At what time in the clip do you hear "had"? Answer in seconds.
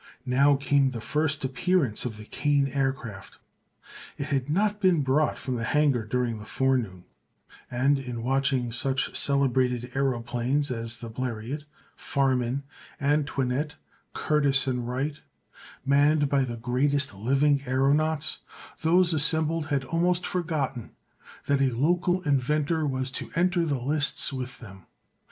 4.29-4.49, 19.67-19.83